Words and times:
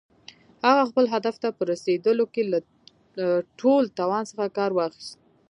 هغه 0.67 0.83
خپل 0.91 1.05
هدف 1.13 1.35
ته 1.43 1.49
په 1.57 1.63
رسېدلو 1.71 2.25
کې 2.33 2.43
له 2.51 2.59
ټول 3.59 3.83
توان 3.99 4.23
څخه 4.31 4.55
کار 4.57 4.71
واخيست. 4.75 5.17